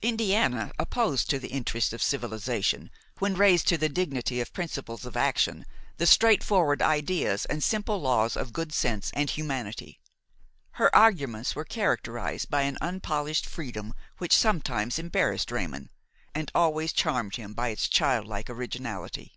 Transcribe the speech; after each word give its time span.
Indiana 0.00 0.72
opposed 0.78 1.28
to 1.28 1.38
the 1.38 1.48
interests 1.50 1.92
of 1.92 2.02
civilization, 2.02 2.90
when 3.18 3.34
raised 3.34 3.68
to 3.68 3.76
the 3.76 3.90
dignity 3.90 4.40
of 4.40 4.54
principles 4.54 5.04
of 5.04 5.18
action, 5.18 5.66
the 5.98 6.06
straightforward 6.06 6.80
ideas 6.80 7.44
and 7.44 7.62
simple 7.62 8.00
laws 8.00 8.38
of 8.38 8.54
good 8.54 8.72
sense 8.72 9.10
and 9.14 9.28
humanity; 9.28 10.00
her 10.80 10.88
arguments 10.96 11.54
were 11.54 11.66
characterized 11.66 12.48
by 12.48 12.62
an 12.62 12.78
unpolished 12.80 13.44
freedom 13.44 13.92
which 14.16 14.32
sometimes 14.34 14.98
embarrassed 14.98 15.52
Raymon 15.52 15.90
and 16.34 16.50
always 16.54 16.90
charmed 16.94 17.36
him 17.36 17.52
by 17.52 17.68
its 17.68 17.86
childlike 17.86 18.48
originality. 18.48 19.34